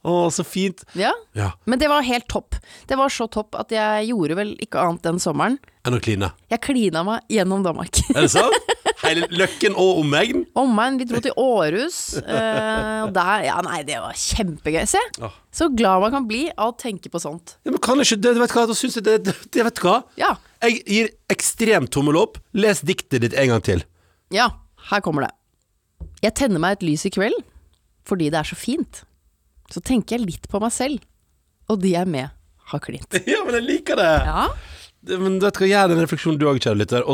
[0.00, 0.80] Å, så fint.
[0.96, 1.10] Ja.
[1.36, 1.50] Ja.
[1.68, 2.56] Men det var helt topp.
[2.88, 5.58] Det var så topp at jeg gjorde vel ikke annet den sommeren.
[5.84, 6.30] Enn å kline.
[6.52, 8.00] Jeg klina meg gjennom Danmark.
[8.14, 8.56] Er det sant?
[9.04, 10.46] Hele Løkken og omegn?
[10.60, 10.98] Omegn.
[11.00, 11.98] Vi dro til Århus.
[12.20, 14.82] eh, og der Ja, nei, det var kjempegøy.
[14.88, 15.00] Se,
[15.56, 17.56] så glad man kan bli av å tenke på sånt.
[17.64, 19.98] Ja, men kan ikke det, vet hva, da syns jeg det, det, vet hva?
[20.20, 20.34] Ja.
[20.64, 22.40] Jeg gir ekstremt tommel opp.
[22.56, 23.84] Les diktet ditt en gang til.
[24.32, 24.50] Ja,
[24.92, 25.32] her kommer det.
[26.24, 27.36] Jeg tenner meg et lys i kveld
[28.08, 29.04] fordi det er så fint.
[29.70, 31.00] Så tenker jeg litt på meg selv,
[31.70, 32.36] og de jeg er med,
[32.72, 33.20] har klint.
[33.30, 34.10] Ja, men jeg liker det.
[34.26, 34.48] Ja.
[35.08, 37.06] Men vet du hva, Gjør den refleksjonen du òg, kjære lytter.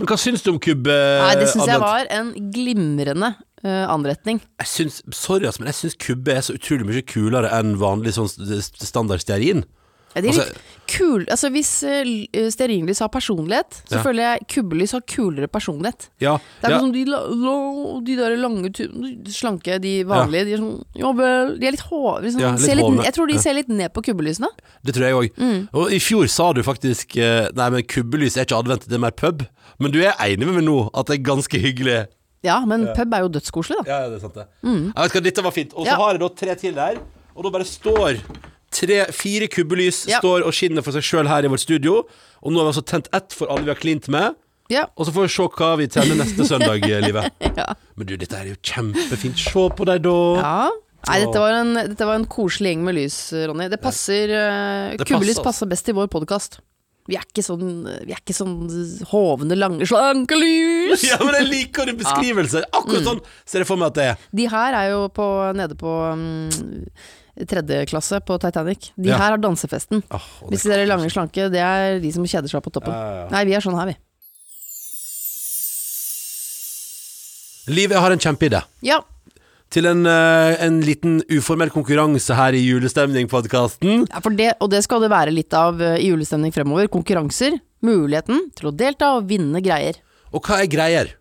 [0.00, 0.96] Men hva syns du om kubbe?
[1.22, 3.30] Nei, det syns jeg var en glimrende
[3.62, 4.40] uh, anretning.
[4.64, 8.30] Jeg syns, Sorry, men jeg syns kubbe er så utrolig mye kulere enn vanlig sånn
[8.32, 9.62] standard stearin.
[10.14, 10.58] Ja, det er Altså- litt
[10.92, 14.02] kul Altså Hvis uh, stearinlys har personlighet, så Ja.
[14.02, 16.08] føler jeg kubbelys har kulere personlighet.
[16.20, 16.80] Ja, Det er ja.
[16.80, 17.20] sånn de, la,
[18.04, 18.68] de der lange,
[19.32, 22.20] slanke, de vanlige, de er sånn Ja vel De er litt hove.
[22.22, 24.48] Liksom, Ja, litt jeg tror de ser litt ned på kubbelysene.
[24.84, 25.36] Det tror jeg òg.
[25.38, 25.68] Mm.
[25.72, 28.98] Og i fjor sa du faktisk eh, Nei, men kubbelys er ikke advent, det er
[29.06, 29.46] mer pub.
[29.78, 32.06] Men du er enig med meg nå at det er ganske hyggelig?
[32.44, 33.88] Ja, men pub er jo dødskoselig, da.
[33.88, 34.46] Ja, ja, det er sant det.
[34.62, 35.72] Jeg vet hva, Dette var fint.
[35.74, 35.92] Og så Mm.
[35.92, 35.96] Ja.
[35.96, 36.96] har jeg da tre til der.
[37.36, 38.18] Og da bare står
[38.72, 40.18] tre, fire kubbelys Ja.
[40.22, 42.02] står og skinner for seg sjøl her i vårt studio.
[42.42, 44.34] Og nå har vi altså tent ett for alle vi har klint med.
[44.72, 44.86] Ja.
[44.96, 47.32] Og så får vi se hva vi tenner neste søndag, Livet.
[47.56, 47.74] Ja.
[47.96, 49.36] Men du, dette er jo kjempefint.
[49.38, 50.16] Se på deg, da.
[50.40, 50.70] ja.
[51.02, 53.16] Nei, dette var, en, dette var en koselig gjeng med lys,
[53.50, 53.64] Ronny.
[53.72, 56.60] Det passer uh, Det Kubbelys passer, passer best i vår podkast.
[57.10, 57.64] Vi er ikke sånn
[58.06, 58.52] Vi er ikke sånn
[59.10, 61.02] hovne, lange, slanke lys.
[61.10, 62.62] Ja, men jeg liker din beskrivelse.
[62.70, 63.08] Akkurat Mm.
[63.08, 64.22] sånn ser jeg for meg at det er.
[64.30, 65.26] De her er jo på,
[65.58, 66.86] nede på mm,
[67.48, 68.90] tredje klasse på Titanic.
[68.96, 69.16] De Ja.
[69.18, 70.02] her har dansefesten.
[70.10, 72.92] Oh, Hvis dere er lange, slanke, det er de som kjeder seg på toppen.
[72.92, 73.28] Ja, ja.
[73.30, 73.96] Nei, vi er sånn her, vi.
[77.72, 78.62] Livet har en kjempeidé.
[78.82, 79.00] Ja.
[79.72, 84.06] Til en, eh, en liten uformell konkurranse her i Julestemning-podkasten.
[84.10, 86.88] ja for det, og det skal det være litt av eh, i julestemning fremover.
[86.88, 87.58] Konkurranser.
[87.82, 89.96] Muligheten til å delta og vinne greier.
[90.32, 91.14] Og hva er greier?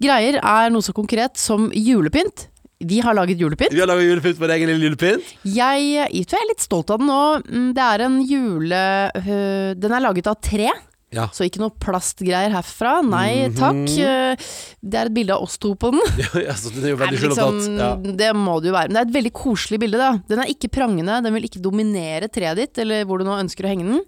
[0.00, 2.46] Greier er noe så konkret som julepynt.
[2.78, 3.72] Vi har laget julepynt.
[3.74, 5.32] Vi har laget julepynt på vår egen lille julepynt.
[5.42, 7.22] Jeg, jeg tror jeg er litt stolt av den nå.
[7.48, 8.82] Mm, Det er en jule...
[9.18, 10.68] øh, Den er laget av tre.
[11.14, 11.28] Ja.
[11.32, 12.98] Så ikke noe plastgreier herfra.
[13.06, 13.84] Nei takk.
[13.96, 14.48] Eh,
[14.84, 16.02] Det er et bilde av oss to på den.
[16.46, 17.60] ja, så den er jo veldig liksom.
[17.78, 17.90] Ja.
[17.96, 18.90] Det må det jo være.
[18.90, 20.00] Men det er et veldig koselig bilde.
[20.00, 23.38] da Den er ikke prangende, den vil ikke dominere treet ditt, eller hvor du nå
[23.40, 24.02] ønsker å henge den.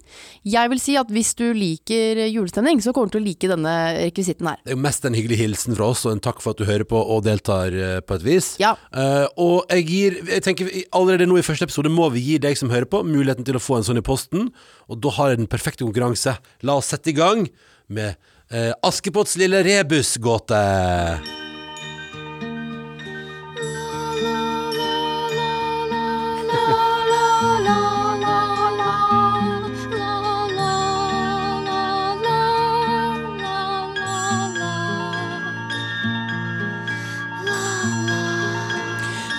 [0.45, 3.75] Jeg vil si at hvis du liker julestemning, så kommer du til å like denne
[3.97, 4.61] rekvisitten her.
[4.61, 6.67] Det er jo mest en hyggelig hilsen fra oss, og en takk for at du
[6.69, 8.53] hører på og deltar eh, på et vis.
[8.61, 8.75] Ja.
[8.93, 12.57] Uh, og jeg gir Jeg tenker Allerede nå i første episode må vi gi deg
[12.59, 14.49] som hører på, muligheten til å få en sånn i posten.
[14.91, 16.35] Og da har jeg den perfekte konkurranse.
[16.67, 17.45] La oss sette i gang
[17.91, 18.13] med
[18.51, 21.40] eh, Askepotts lille rebusgåte.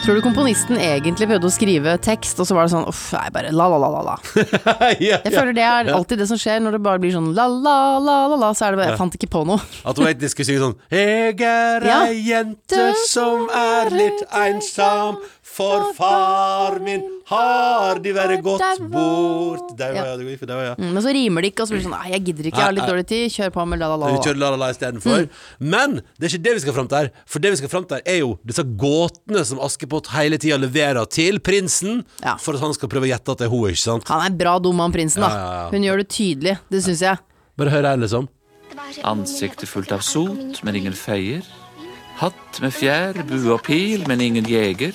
[0.03, 3.29] Tror du komponisten egentlig prøvde å skrive tekst, og så var det sånn uff, nei,
[3.31, 4.15] bare la la la la la.
[4.99, 7.45] ja, Jeg føler det er alltid det som skjer når det bare blir sånn la
[7.47, 9.62] la la la la, så er det bare Jeg fant ikke på noe.
[9.87, 15.91] At hun egentlig skulle synge sånn Jeg er ei jente som er litt einsam, for
[15.97, 20.17] far min har de vært gått bort Det var Ja.
[20.17, 20.75] det var, det ja.
[20.79, 22.59] Mm, Men så rimer det ikke, og så blir det sånn nei, jeg gidder ikke,
[22.62, 24.07] jeg har litt dårlig tid, kjør på med la la la.
[24.07, 24.23] Vi la.
[24.27, 25.29] kjører La La istedenfor.
[25.61, 27.11] Men det er ikke det vi skal fram til her.
[27.27, 30.57] For det vi skal fram til her, er jo disse gåtene som Askepott hele tida
[30.59, 32.37] leverer til prinsen, Ja.
[32.37, 34.09] for at han skal prøve å gjette at det er hun, ikke sant?
[34.09, 35.29] Han er bra dum, han prinsen, da.
[35.29, 35.71] Ja, ja, ja.
[35.71, 37.19] Hun gjør det tydelig, det syns jeg.
[37.57, 38.29] Bare hør her, liksom.
[39.05, 41.43] Ansiktet fullt av sot, men ingen feier.
[42.21, 44.93] Hatt med fjær, bue og pil, men ingen jeger.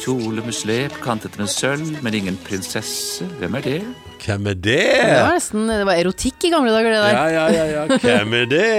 [0.00, 3.26] Kjole med slep, kantet med sølv, men ingen prinsesse.
[3.36, 3.80] Hvem er det?
[4.20, 4.76] Hvem er det?
[4.96, 7.16] Det var nesten Det var erotikk i gamle dager, det der.
[7.16, 7.98] Ja, ja, ja, ja.
[8.04, 8.70] Hvem er det?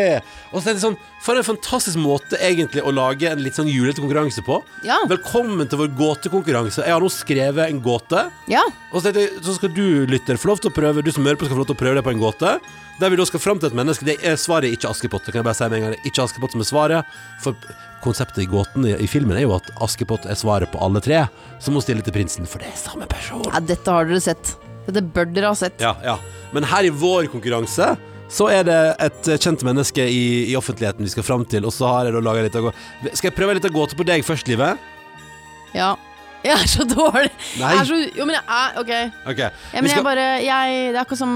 [0.49, 3.69] Og så er det sånn For en fantastisk måte egentlig å lage en litt sånn
[3.69, 4.57] julete konkurranse på.
[4.88, 4.97] Ja.
[5.10, 6.88] Velkommen til vår gåtekonkurranse.
[6.88, 8.25] Jeg har nå skrevet en gåte.
[8.49, 8.65] Ja.
[8.89, 11.38] Og så, jeg, så skal du, lytter, få lov til å prøve Du som hører
[11.38, 12.57] på, skal få lov til å prøve deg på en gåte.
[12.97, 14.10] Der vi da skal fram til et menneske.
[14.10, 15.25] Det er svaret ikke Askepott.
[15.25, 15.95] Det kan jeg bare si med en gang.
[15.97, 17.15] Det er ikke Askepott som er svaret.
[17.45, 17.57] For
[18.04, 21.24] konseptet i gåten i, i filmen er jo at Askepott er svaret på alle tre.
[21.62, 23.44] Så må stille til prinsen, for det er samme person.
[23.48, 24.56] ja, dette har dere sett.
[24.88, 25.78] Dette bør dere ha sett.
[25.84, 26.18] Ja, ja.
[26.52, 27.94] Men her i vår konkurranse
[28.32, 31.90] så er det et kjent menneske i, i offentligheten vi skal fram til, og så
[31.92, 32.74] har jeg da laga litt av gå-
[33.12, 34.80] Skal jeg prøve litt av gåte på deg først, Livet?
[35.76, 35.94] Ja.
[36.42, 37.30] Jeg er så dårlig.
[37.60, 37.70] Nei.
[37.76, 38.92] Jeg er så, jo, men jeg er Ok.
[39.30, 41.36] Ok, Ja, men men jeg bare jeg, Det er akkurat som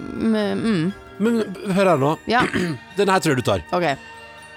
[0.00, 0.92] mm,
[1.24, 1.36] men
[1.76, 2.14] hør her nå.
[2.30, 2.40] Ja,
[2.98, 3.62] Den her tror jeg du tar.
[3.76, 3.84] ok.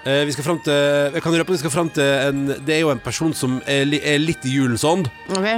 [0.06, 0.72] Eh, vi skal frem til
[1.14, 3.56] Jeg kan røpe at vi skal fram til en Det er jo en person som
[3.66, 5.08] er, li, er litt i julens ånd.
[5.34, 5.48] Ok,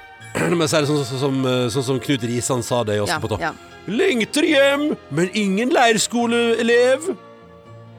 [0.58, 3.00] Men så er det sånn, sånn, som, eh, sånn som Knut Risan sa det i
[3.00, 3.40] ja, Askepott.
[3.42, 3.50] ja.
[3.90, 7.08] Lengter hjem, men ingen leirskoleelev.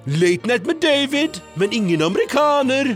[0.08, 2.94] Late Night med David, men ingen amerikaner.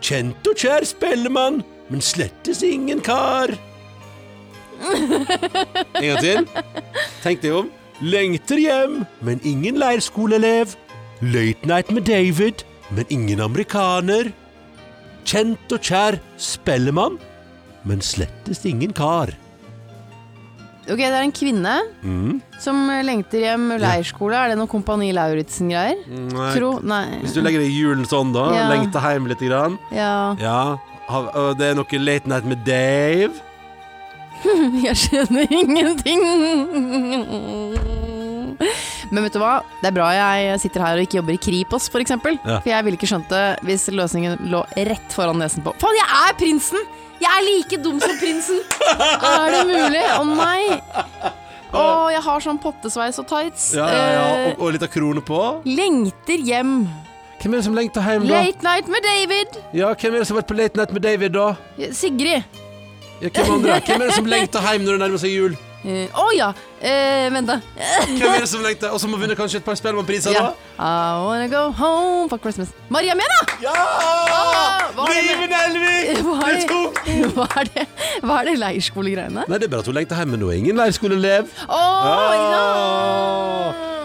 [0.00, 3.52] Kjent og kjær spellemann, men slettes ingen kar.
[6.00, 6.46] En gang til.
[7.20, 7.68] Tenk deg om.
[8.00, 10.72] Lengter hjem, men ingen leirskoleelev.
[11.22, 14.32] Late Night med David, men ingen amerikaner.
[15.28, 17.18] Kjent og kjær spellemann,
[17.84, 19.34] men slettest ingen kar.
[20.90, 22.40] Ok, det er en kvinne Mm.
[22.58, 24.34] som lengter hjem leirskole.
[24.34, 26.00] Er det noe Kompani Lauritzen-greier?
[26.08, 27.20] Nei, Nei.
[27.22, 28.48] Hvis du legger det i julen sånn, da.
[28.56, 28.68] Ja.
[28.72, 29.38] Lengter hjem litt.
[29.38, 29.78] Grann.
[29.92, 30.34] Ja.
[30.40, 30.78] Ja.
[31.54, 33.30] Det er noe Late Night med Dave.
[34.82, 36.20] Jeg skjønner ingenting.
[39.10, 39.52] Men vet du hva?
[39.82, 42.38] Det er bra jeg sitter her og ikke jobber i Kripos, for eksempel.
[42.44, 42.58] Ja.
[42.62, 45.74] For jeg ville ikke skjønt det hvis løsningen lå rett foran nesen på.
[45.82, 46.88] Faen, jeg er prinsen!
[47.20, 48.62] Jeg er like dum som prinsen!
[48.88, 50.04] Er det mulig?
[50.16, 50.62] Å nei!
[51.70, 53.68] Å, jeg har sånn pottesveis og tights.
[53.78, 54.22] Ja, ja, ja.
[54.24, 55.38] Eh, Og, og litt av krone på.
[55.68, 56.72] lengter hjem.
[57.40, 58.40] Hvem er det som lengter hjem, da?
[58.42, 59.60] Late night med David.
[59.78, 61.46] Ja, Hvem er det som har vært på Late Night med David, da?
[61.96, 62.58] Sigrid.
[63.20, 63.78] Ja, hvem andre?
[63.86, 65.54] Hvem er det som lengter hjem når det nærmer seg jul?
[65.80, 66.50] Eh, Å ja.
[66.80, 67.54] Uh, vent, da.
[68.04, 70.50] Hvem er det som lengter Og som har vunnet kanskje et par Spellemannpriser, Ja.
[70.50, 70.52] da?
[70.76, 72.68] I wanna go home for Christmas.
[72.92, 73.38] Maria Mena!
[73.64, 73.72] Ja!
[74.96, 76.76] hva er det Hva er det,
[77.32, 77.86] hva er det,
[78.24, 79.46] hva er det leirskolegreiene?
[79.48, 81.48] Nei, det er bare at hun lengter hjem, men hun er ingen leirskoleelev.
[81.68, 81.80] Å,
[82.52, 82.62] ja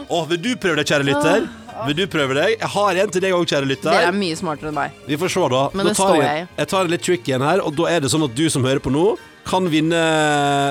[0.06, 1.48] Å, vil du prøve det, kjære lytter?
[1.90, 2.56] Vil du prøve deg?
[2.62, 3.92] Jeg har en til deg òg, kjære lytter.
[3.92, 4.96] Det er mye smartere enn meg.
[5.10, 5.64] Vi får se, da.
[5.76, 7.76] Men da det tar står jeg, jeg jeg tar en litt tricky en her, og
[7.76, 9.08] da er det sånn at du som hører på nå,
[9.46, 10.02] kan vinne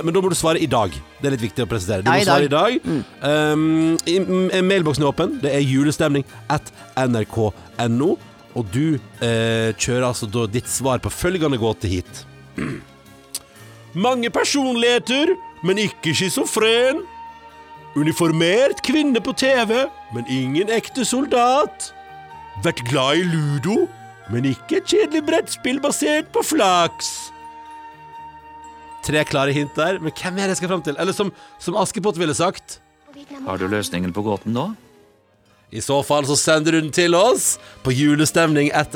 [0.04, 0.92] Men da må du svare i dag.
[1.20, 2.04] Det er litt viktig å presisere.
[2.04, 2.78] Du må svare i dag.
[2.82, 3.02] dag.
[3.54, 3.96] Um,
[4.66, 5.38] mailboksen er åpen.
[5.42, 8.14] Det er julestemning at nrk.no.
[8.54, 12.22] Og du eh, kjører altså da ditt svar på følgende gåte hit.
[14.06, 15.34] Mange personligheter,
[15.66, 17.02] men ikke schizofren.
[17.98, 19.84] Uniformert kvinne på TV,
[20.14, 21.92] men ingen ekte soldat.
[22.62, 23.84] Vært glad i ludo,
[24.30, 27.33] men ikke et kjedelig brettspill basert på flaks.
[29.04, 30.96] Tre klare hint der, men hvem er det jeg skal fram til?
[30.98, 32.80] Eller som, som Askepott ville sagt
[33.44, 34.70] Har du løsningen på gåten nå?
[35.74, 38.94] I så fall så sender du den til oss på julestemning at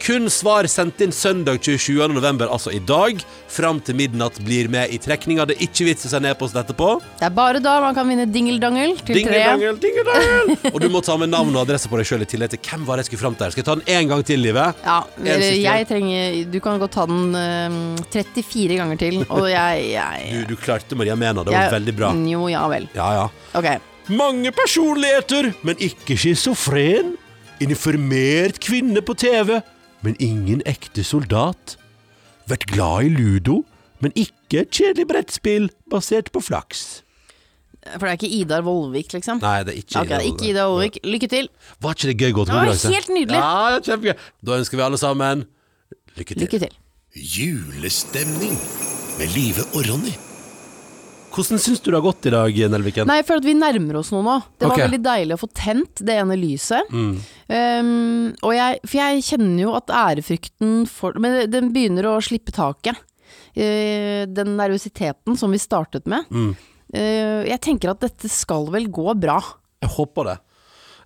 [0.00, 2.08] Kun svar sendt inn søndag 27.
[2.08, 3.18] november, altså i dag.
[3.52, 5.44] Fram til midnatt blir med i trekninga.
[5.50, 6.94] Det er ikke vits å sende e-post etterpå.
[7.18, 9.42] Det er bare da man kan vinne dingeldangel til tre.
[9.82, 10.56] Dingeldangel.
[10.72, 12.86] Og du må ta med navn og adresse på deg sjøl i tillegg til hvem
[12.88, 13.52] var det jeg skulle fram til.
[13.52, 14.80] Skal jeg ta den én gang til, Livet?
[14.86, 20.30] Ja, jeg trenger Du kan godt ta den um, 34 ganger til, og jeg, jeg,
[20.32, 21.44] Du, du klarte Maria Mena.
[21.44, 22.14] Det var jeg veldig bra.
[22.30, 22.88] Jo, ja vel.
[22.96, 23.26] Ja, ja.
[23.60, 23.68] Ok.
[24.16, 27.18] Mange personligheter, men ikke schizofren.
[27.60, 29.58] Uniformert kvinne på TV,
[30.04, 31.76] men ingen ekte soldat.
[32.50, 33.60] Vært glad i ludo,
[34.00, 37.02] men ikke et kjedelig brettspill basert på flaks.
[37.94, 39.40] For det er ikke Idar Vollvik, liksom?
[39.40, 40.98] Nei, det er ikke Ok, ikke Idar Vollvik.
[41.04, 41.48] Lykke til.
[41.80, 43.38] Var ikke det gøy Det var helt nydelig.
[43.40, 44.26] Ja, ja, kjempegøy.
[44.46, 45.46] Da ønsker vi alle sammen
[46.16, 46.44] lykke til.
[46.44, 46.76] Lykke til.
[47.16, 48.58] Julestemning
[49.18, 50.29] med Live og Ronny.
[51.30, 53.06] Hvordan syns du det har gått i dag, Nelviken?
[53.06, 54.36] Nei, jeg føler at vi nærmer oss noe nå.
[54.58, 54.86] Det var okay.
[54.88, 56.90] veldig deilig å få tent det ene lyset.
[56.90, 57.12] Mm.
[57.50, 62.54] Um, og jeg, for jeg kjenner jo at ærefrykten for Men den begynner å slippe
[62.54, 62.98] taket.
[63.54, 66.26] Uh, den nervøsiteten som vi startet med.
[66.34, 66.52] Mm.
[66.90, 69.38] Uh, jeg tenker at dette skal vel gå bra.
[69.80, 70.38] Jeg håper det.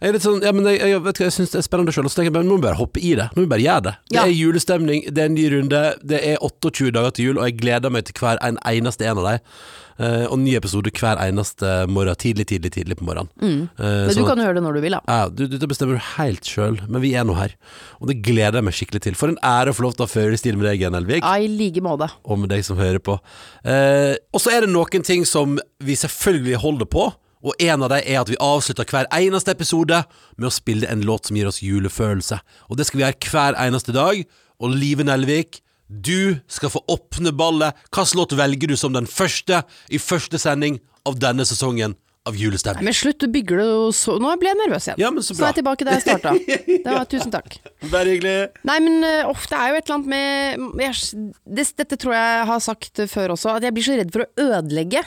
[0.05, 1.93] Jeg er litt sånn, ja, men jeg, jeg, vet hva, jeg synes det er spennende
[1.97, 3.31] sjøl, så tenker jeg bare, nå må vi bare hoppe i det.
[3.33, 3.93] Nå må vi bare gjøre det.
[4.13, 7.49] Det er julestemning, det er en ny runde, det er 28 dager til jul, og
[7.49, 9.49] jeg gleder meg til hver en eneste en av dem.
[9.95, 13.31] Uh, og ny episode hver eneste morgen, tidlig, tidlig, tidlig på morgenen.
[13.39, 13.61] Mm.
[13.79, 15.03] Uh, Men sånn du at- kan gjøre det når du vil, da.
[15.07, 17.55] ja, du, du, det bestemmer du helt sjøl, men vi er nå her.
[18.03, 19.15] Og det gleder jeg meg skikkelig til.
[19.17, 21.23] For en ære å få lov til å føre i stil med deg, Jan Elvik
[21.23, 22.11] Ja, i like måte.
[22.27, 23.21] og med deg som hører på.
[23.63, 27.07] Uh, og så er det noen ting som vi selvfølgelig holder på,
[27.45, 30.01] og en av dem er at vi avslutter hver eneste episode
[30.39, 32.41] med å spille en låt som gir oss julefølelse.
[32.73, 34.23] Og det skal vi gjøre hver eneste dag.
[34.63, 37.77] Og Live Nelvik, du skal få åpne ballet.
[37.91, 39.61] Hvilken låt velger du som den første
[39.93, 44.49] i første sending av denne sesongen av Nei, men slutt, det jo så Nå ble
[44.49, 45.01] jeg nervøs igjen.
[45.03, 45.37] Ja, men så bra.
[45.37, 46.31] Så er jeg tilbake der jeg starta.
[46.85, 47.59] Det var, tusen takk.
[47.93, 48.37] Bare hyggelig.
[48.65, 52.47] Nei, men uh, ofte er jo et eller annet med jeg, det, Dette tror jeg
[52.49, 55.05] har sagt før også, at jeg blir så redd for å ødelegge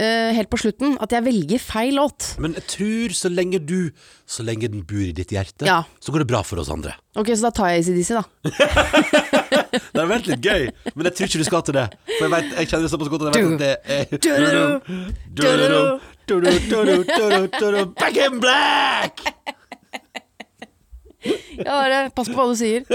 [0.00, 2.32] eh, helt på slutten at jeg velger feil låt.
[2.42, 3.90] Men jeg tror så lenge du
[4.30, 5.82] Så lenge den bor i ditt hjerte, Ja.
[6.00, 6.92] så går det bra for oss andre.
[7.18, 8.22] Ok, så da tar jeg ACDC, da.
[9.70, 11.86] Det har vært litt gøy, men jeg tror ikke du skal til det.
[12.18, 13.74] For jeg, vet, jeg kjenner det såpass godt at jeg vet at det
[17.74, 19.39] er Back in black!
[21.60, 22.10] Ja, er.
[22.16, 22.86] Pass på hva du sier.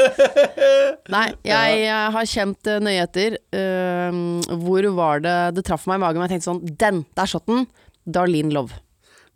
[1.13, 3.37] Nei, jeg, jeg har kjent eh, nøye etter.
[3.53, 6.21] Uh, hvor var det det traff meg i magen?
[6.21, 7.03] Og jeg tenkte sånn Den!
[7.17, 7.67] Der satt den!
[8.05, 8.81] Darlene Love.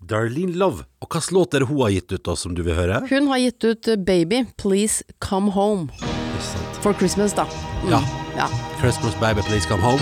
[0.10, 0.86] Darlene Love.
[1.04, 3.02] Og hvilken låt er det hun har gitt ut, da, som du vil høre?
[3.10, 5.90] Hun har gitt ut eh, Baby, Please Come Home.
[6.84, 7.46] For Christmas, da.
[7.84, 8.02] Mm, Ja.
[8.38, 8.50] ja.
[8.80, 10.02] Christmas Baby Please Come Home.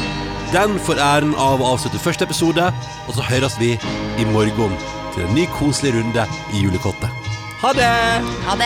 [0.54, 2.69] Den får æren av å avslutte første episode,
[3.08, 4.78] og så høres vi i morgen
[5.15, 6.23] til en ny koselig runde
[6.54, 7.27] i julekottet.
[7.60, 7.82] 好的。
[8.46, 8.63] 好的。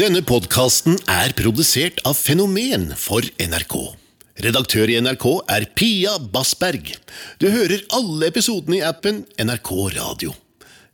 [0.00, 3.74] Denne podkasten er produsert av Fenomen for NRK.
[4.40, 6.94] Redaktør i NRK er Pia Bassberg.
[7.36, 10.32] Du hører alle episodene i appen NRK Radio.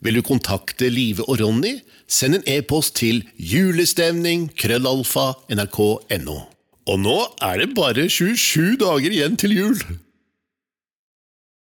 [0.03, 1.77] Vil du kontakte Live og Ronny,
[2.11, 6.41] send en e-post til julestemning krøllalfa nrk.no.
[6.91, 7.17] Og nå
[7.47, 9.87] er det bare 27 dager igjen til jul!